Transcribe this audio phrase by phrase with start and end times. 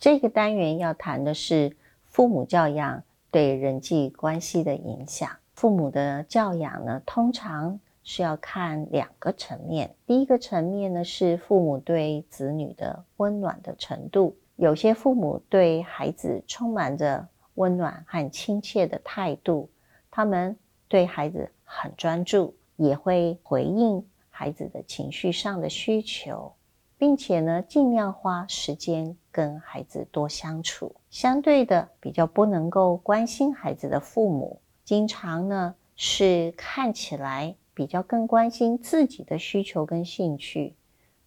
[0.00, 5.28] 这个单元要谈的是父母教养对人际关系的影响。
[5.52, 9.94] 父母的教养呢，通常是要看两个层面。
[10.06, 14.34] 第一个层面呢，是父母对子女的温暖的程度。
[14.56, 19.68] 有些父母对孩子充满着温暖和亲切的态度，
[20.10, 20.56] 他们
[20.88, 26.50] 对孩子很专注，也会回应孩子的情绪上的需求。
[27.00, 30.94] 并且呢，尽量花时间跟孩子多相处。
[31.08, 40.74] 相对的，比较不能够关心孩子的父母，经常呢是看起来比较更关心自己的需求跟兴趣，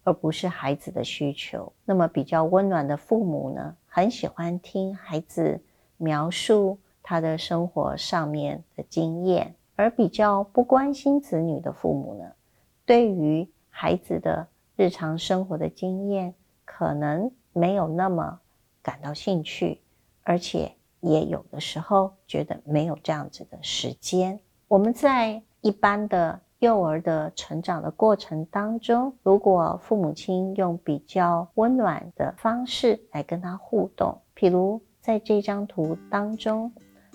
[0.04, 1.72] 而不是孩子的需求。
[1.84, 5.60] 那么比较温暖的父母呢，很喜欢听孩子
[5.96, 12.30] 描述他的生活上面的经验，而比较不关心子女的父母呢，
[12.86, 14.46] 对于孩子的。
[14.76, 18.40] 日常生活的经验可能没有那么
[18.82, 19.80] 感到兴趣，
[20.24, 24.40] 而且也有的时候觉得没有这样子的时间。
[24.66, 36.72] 我们在一般的幼儿的成长的过程当中，如果父母亲用比较温暖的方式来跟他互动，譬如在这张图当中，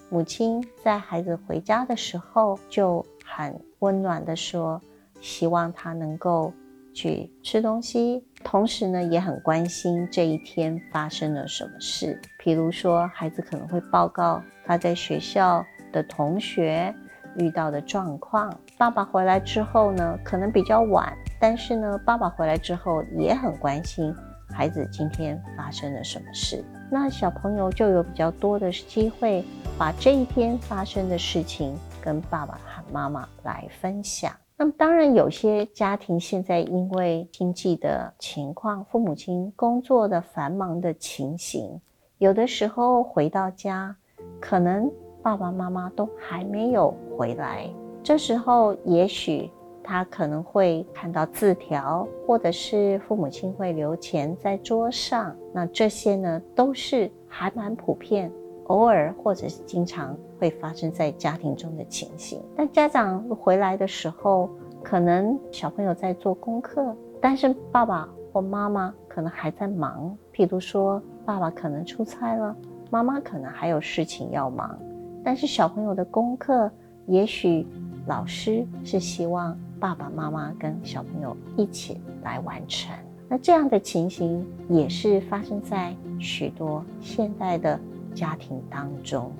[0.09, 4.81] 母亲在孩子回家的时候就很温暖的说，
[5.19, 6.53] 希望他能够。
[6.93, 12.19] 去吃东西，同时呢也很关心这一天发生了什么事。
[12.43, 16.93] 譬如说，孩子可能会报告他在学校的同学
[17.37, 18.53] 遇到的状况。
[18.77, 24.15] 爸爸回来之后呢，可能比较晚，但是呢，爸爸回来之后也很关心
[24.51, 26.63] 孩子今天发生了什么事。
[26.89, 29.43] 那小朋友就有比较多的机会
[29.77, 34.33] 把这一天发生的事情跟爸爸和妈妈来分享。
[34.61, 41.79] 那么当然，有些家庭现在因为经济的情况，父母亲工作的繁忙的情形，
[42.17, 43.95] 有的时候回到家，
[44.37, 44.91] 可能
[45.23, 47.69] 爸爸妈妈都还没有回来。
[48.03, 49.49] 这时候，也许
[49.81, 55.33] 他可能会看到字条，或者是父母亲会留钱在桌上。
[55.53, 58.29] 那这些呢，都是还蛮普遍。
[58.69, 64.47] 偶尔或者是经常会发生在家庭中的情形，但家长回来的时候，
[64.83, 70.15] 可能小朋友在做功课，但是爸爸或妈妈可能还在忙。
[70.31, 72.55] 譬如说，爸爸可能出差了，
[72.91, 74.77] 妈妈可能还有事情要忙，
[75.23, 76.69] 但是小朋友的功课，
[77.07, 77.65] 也许
[78.05, 82.95] 老师是希望爸爸妈妈跟小朋友一起来完成。
[83.27, 87.79] 那这样的情形也是发生在许多现代的。
[88.13, 89.31] 家庭当中，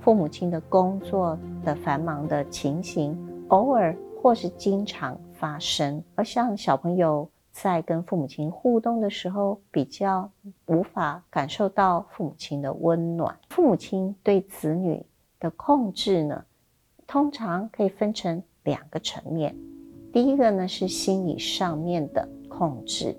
[0.00, 3.16] 父母亲的工作的繁忙的情形，
[3.48, 6.02] 偶尔或是经常发生。
[6.14, 10.30] 而像小朋友在跟父母亲互动的时候，比较
[10.66, 13.36] 无法感受到父母亲的温暖。
[13.50, 15.04] 父母亲对子女
[15.40, 16.44] 的控制呢，
[17.06, 19.56] 通常可以分成两个层面。
[20.12, 23.16] 第一个呢是心理上面的控制，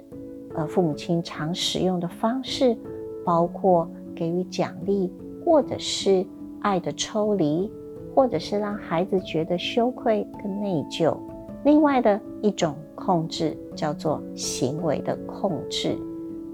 [0.56, 2.78] 呃，父母亲常使用的方式
[3.26, 3.90] 包括。
[4.18, 5.14] 给予奖励，
[5.46, 6.26] 或者是
[6.62, 7.72] 爱的抽离，
[8.16, 11.16] 或者是让孩子觉得羞愧跟内疚。
[11.64, 15.96] 另外的一种控制叫做行为的控制，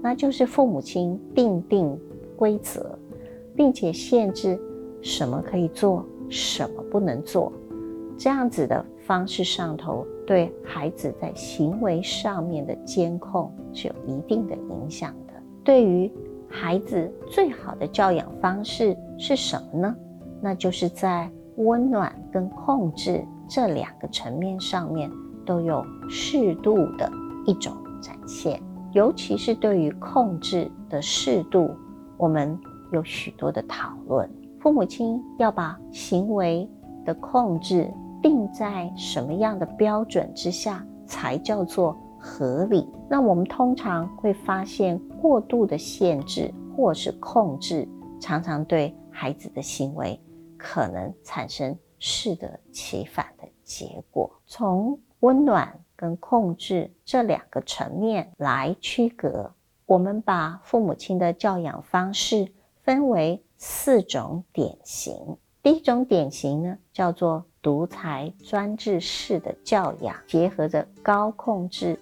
[0.02, 1.98] 那就是父母亲定定
[2.36, 2.98] 规则，
[3.56, 4.60] 并且限制
[5.00, 7.50] 什么可以做，什么不能做。
[8.18, 15.32] 这样子的方式上头，对孩子在行为上面的监控是有一定的影响的。
[15.64, 16.10] 对于
[16.56, 19.96] 孩子最好的教养方式是什么呢？
[20.40, 25.10] 那就是在温暖跟控制这两个层面上面
[25.44, 27.10] 都有适度的
[27.44, 28.62] 一种展现。
[28.92, 31.68] 尤其是对于控制的适度，
[32.16, 32.56] 我们
[32.92, 34.30] 有许多的讨论。
[34.60, 36.70] 父母亲要把行为
[37.04, 41.96] 的控制定在什么样的标准之下才叫做？
[42.24, 42.88] 合理。
[43.10, 47.86] 那我们通常会发现，过度的限制或是控制，
[48.18, 50.18] 常常对孩子的行为
[50.56, 54.30] 可能产生适得其反的结果。
[54.46, 59.52] 从温暖跟控制这两个层面来区隔，
[59.84, 62.48] 我们把父母亲的教养方式
[62.82, 65.36] 分为四种典型。
[65.62, 71.98] 第一种典型呢，叫做独裁专制式的教养，结合着高控制。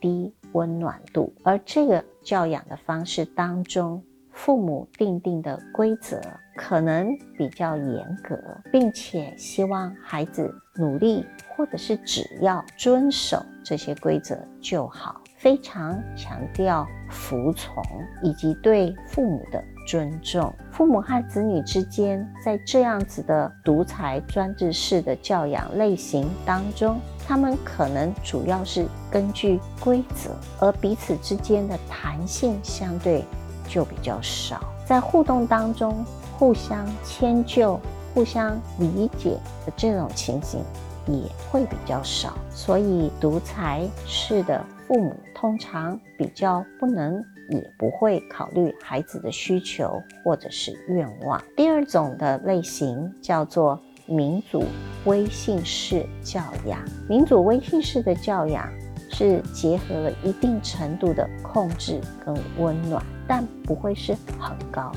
[0.00, 4.02] 低温暖度，而这个教养的方式当中，
[4.32, 6.20] 父母定定的规则
[6.56, 8.36] 可能比较严格，
[8.72, 11.24] 并且希望孩子努力
[11.56, 17.82] 或者是只要遵守这些规则就好，非常强调服从
[18.22, 20.52] 以及对父母的尊重。
[20.70, 26.98] 父母和子女之间，在这样子的独裁专制式的教养类型当中，
[27.30, 33.24] 他们可能主要是根据规则，而彼此之间的弹性相对
[33.68, 34.60] 就比较少。
[34.84, 36.04] 在互动当中，
[36.36, 37.78] 互相迁就、
[38.12, 40.58] 互相理解的这种情形
[41.06, 41.22] 也
[41.52, 42.36] 会比较少。
[42.50, 44.60] 所以，独裁式的。
[44.88, 51.40] 父母通常比较不能，也不会考虑孩子的需求或者是愿望。
[51.56, 53.80] 第二种的类型叫做
[54.10, 54.64] 民主
[55.04, 56.80] 威信式教养。
[57.08, 58.68] 民主威信式的教养
[59.08, 64.90] 是结合了一定程度的控制跟温暖，但不会是很高，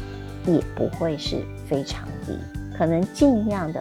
[0.48, 2.36] 也不会是非常低，
[2.76, 3.80] 可能尽量的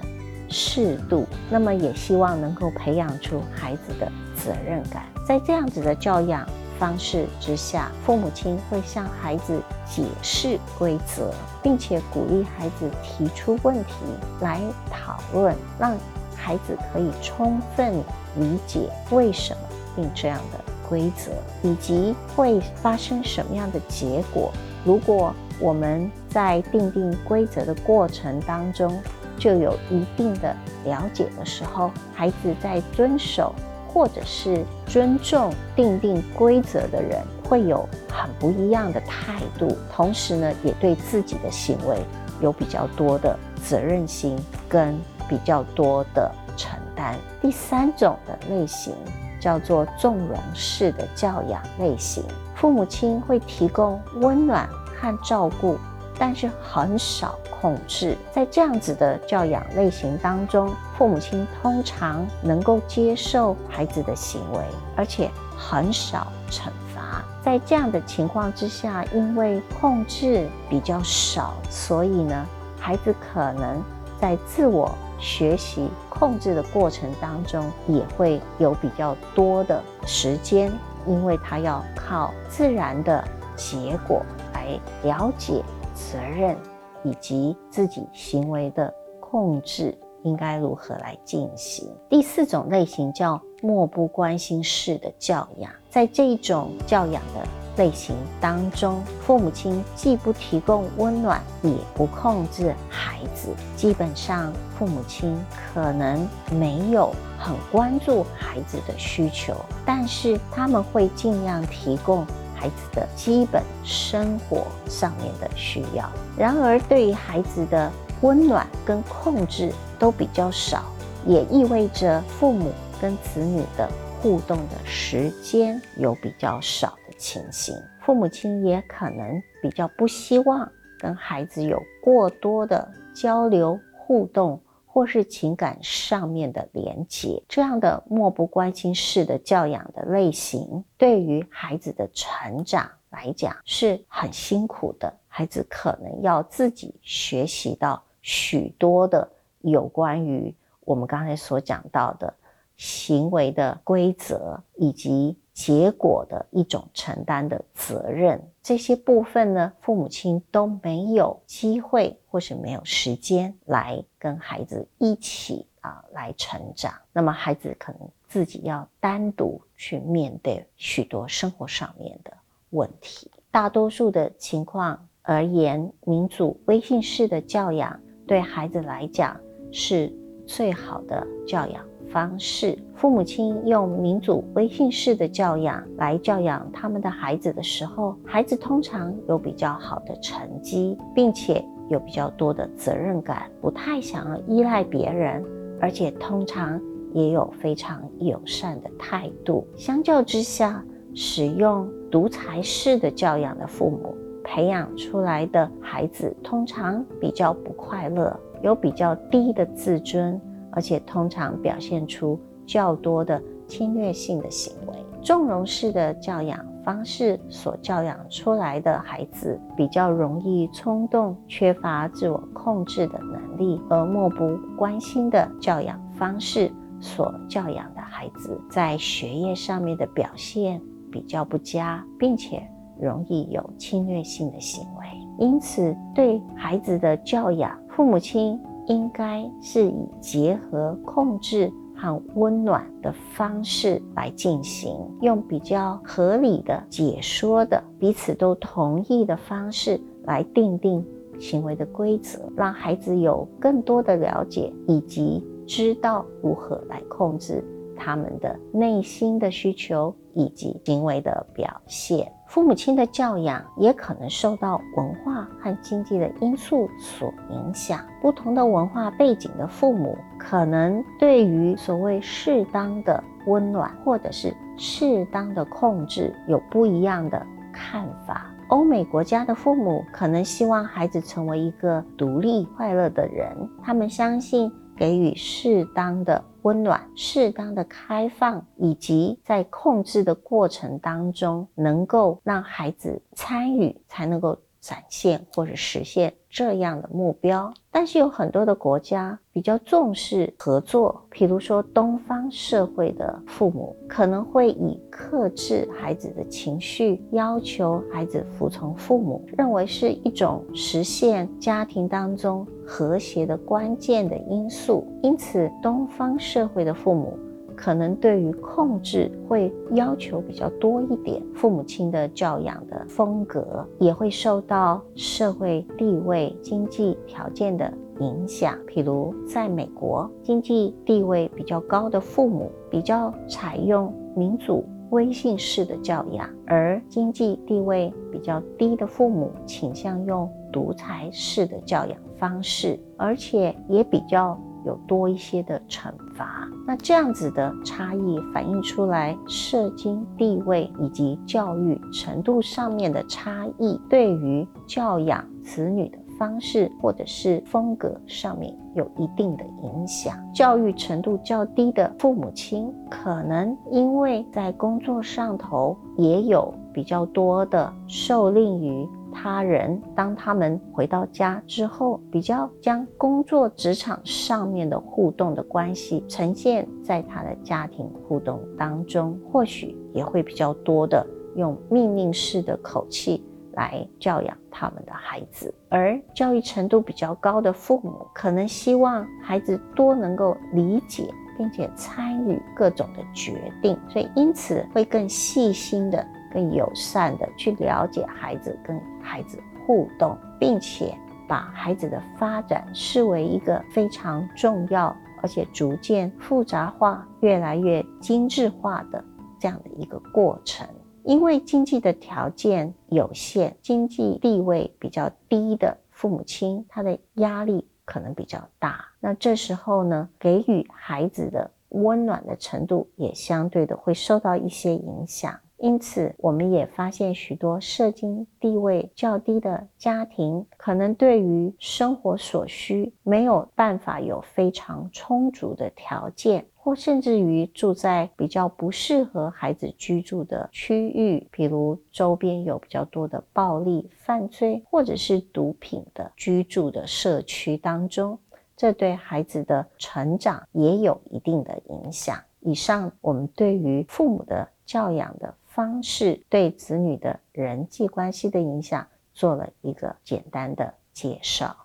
[0.51, 1.27] 适度。
[1.49, 5.05] 那么也希望能够培养出孩子的责任感。
[5.27, 6.47] 在这样子的教养
[6.83, 11.33] 方式之下，父母亲会向孩子解释规则，
[11.63, 13.95] 并且鼓励孩子提出问题
[14.41, 15.97] 来讨论，让
[16.35, 17.95] 孩子可以充分
[18.37, 19.61] 理解为什么
[19.95, 20.59] 定这样的
[20.89, 21.31] 规则，
[21.63, 24.53] 以及会发生什么样的结果。
[24.85, 29.01] 如果我们在定定规则的过程当中
[29.39, 30.53] 就有一定的
[30.85, 33.55] 了解的时候，孩子在遵守。
[33.93, 39.77] 或者是尊重定定规则的人，会有很不一样的态度。
[39.93, 41.99] 同时呢，也对自己的行为
[42.41, 44.99] 有比较多的责任心跟
[45.29, 47.17] 比较多的承担。
[47.41, 48.95] 第三种的类型
[49.41, 52.25] 叫做纵容式的教养类型，
[52.55, 55.77] 父母亲会提供温暖和照顾，
[56.19, 57.39] 但是很少。
[57.63, 64.65] 控制在这样子的教养类型当中，父母亲通常能够接受孩子的行为，
[64.97, 67.25] 而且很少惩罚。
[67.41, 72.45] 在这样的情况之下，因为控制比较少，所以呢，
[72.81, 73.81] 孩子可能
[74.21, 80.73] 在自我学习控制的过程当中，也会有比较多的时间，
[81.07, 83.23] 因为他要靠自然的
[83.55, 85.63] 结果来了解
[86.11, 86.57] 责任。
[87.05, 91.93] 以及自己行为的控制应该如何来进行？
[92.09, 97.45] 第四种类型叫漠不关心式的教养，在这一种教养的
[97.77, 105.37] 类型当中，父母亲既不提供温暖，也不控制孩子，基本上父母亲
[105.75, 112.25] 可能没有很关注孩子的需求，但是他们会尽量提供。
[112.63, 120.85] 孩子的基本生活上面的需要，然而对于孩子的温暖跟控制都比较少，
[121.27, 122.71] 也意味着父母
[123.01, 127.75] 跟子女的互动的时间有比较少的情形。
[128.07, 130.71] 父母亲也可能比较不希望
[131.01, 134.61] 跟孩子有过多的交流互动。
[134.93, 145.11] 或是情感上面的连结，这样的漠不关心式的教养的类型，对于孩子的成长来讲是很辛苦的。
[145.29, 149.27] 孩子可能要自己学习到许多的
[149.63, 152.35] 有关于我们刚才所讲到的
[152.77, 155.39] 行为的规则以及。
[155.53, 166.93] 结果的一种承担的责任，这些部分呢，父母亲都没有机会或是没有时间来跟孩子一起啊来成长。
[167.13, 172.33] 那么孩子可能自己要单独去面对许多生活上面的
[172.71, 173.31] 问题。
[173.51, 179.39] 大多数的情况而言，民主微信式的教养对孩子来讲
[179.71, 180.11] 是
[180.47, 181.92] 最好的教养。
[182.13, 195.43] 方式，父母亲用民主威信式的教养来教养他们的孩子的时候，孩子通常有比较好的成绩，并且有比较多的责任感，不太想要依赖别人，
[195.81, 196.81] 而且通常
[197.13, 199.67] 也有非常友善的态度。
[199.75, 204.15] 相较之下，使用独裁式的教养的父母
[204.45, 210.41] 培养出来的孩子，通常比较不快乐，有比较低的自尊。
[210.73, 214.95] 而且通常表现出较多的侵略性的行为。
[215.23, 230.81] 纵容式的教养方式所教养出来的孩子，比较容易冲动，缺乏自我控制的能力；而漠不关心的教养方式所教养的孩子，在学业上面的表现
[231.13, 232.61] 比较不佳，并且
[233.01, 235.07] 容易有侵略性的行为。
[235.39, 238.59] 因此，对孩子的教养，父母亲。
[238.87, 251.05] 应该是以结合控制和温暖的方式来进行，用比较合理的解说的、彼此都同意的方式来定定
[251.39, 257.63] 行为的规则，让孩子有更多的了解，以及知道如何来控制
[257.97, 262.31] 他们的内心的需求以及行为的表现。
[262.53, 268.01] 父母亲的教养也可能受到文化和经济的因素所影响。
[268.21, 277.43] 不同的文化背景的父母，可能对于所谓适当的温暖或者是适当的控制有不一样的
[277.73, 278.51] 看法。
[278.69, 284.71] 欧美国家的父母可能希望孩子成为一个独立快乐的人，他们相信。
[284.97, 294.59] 给予适当的温暖、适当的开放，以及在控制的过程当中，能够让孩子参与，才能够。
[294.83, 315.07] 展现或者实现这样的目标，但是有很多的国家比较重视合作，比如说东方社会的父母可能会以克制孩子的情绪，要求孩子服从父母，认为是一种实现家庭当中和谐的关键的因素。
[315.23, 317.39] 因此，东方社会的父母。
[317.83, 328.79] 可能对于控制会要求比较多一点，父母亲的教养的风格也会受到社会地位、经济条件的影响。
[328.87, 344.57] 譬如在美国，经济地位比较高的父母比较采用民主威信式的教养，而经济地位比较低的父母倾向用独裁式的教养方式，而且也比较。
[344.85, 360.37] 有多一些的惩罚，那这样子的差异反映出来社经地位以及教育程度上面的差异，对于教养子女的方式或者是风格上面有一定的影响。
[360.53, 369.09] 教育程度较低的父母亲，可能因为在工作上头也有比较多的受令于。
[369.33, 385.75] 他人当他们回到家之后，比较将工作职场上面的互动的关系呈现在他的家庭互动当中，或许也会比较多的用命令式的口气来教养他们的孩子。
[385.89, 396.25] 而教育程度比较高的父母，可能希望孩子多能够理解并且参与各种的决定，所以因此会更细心的。
[396.53, 401.17] 更友善的去了解孩子，跟孩子互动，并且
[401.49, 409.25] 把孩子的发展视为一个非常重要，而且逐渐复杂化、越来越精致化的
[409.59, 410.87] 这样的一个过程。
[411.25, 419.05] 因为经济的条件有限，经济地位比较低的父母亲，他的压力可能比较大。
[419.21, 425.55] 那这时候呢，给予孩子的温暖的程度也相对的会受到一些影响。
[425.83, 448.39] 因此，我们也发现许多社经地位较低的家庭，可能对于生活所需没有办法有非常充足的条件，或甚至于住在比较不适合孩子居住的区域，比如周边有比较多的暴力犯罪或者是毒品的居住的社区当中，
[448.77, 452.39] 这对孩子的成长也有一定的影响。
[452.61, 455.53] 以上，我们对于父母的教养的。
[455.75, 461.82] 方式对子女的人际关系的影响，做了一个简单的介绍。